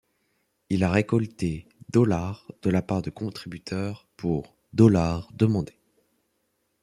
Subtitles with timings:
[0.71, 5.77] Il y a récolté $ de la part de contributeurs pour $ demandés.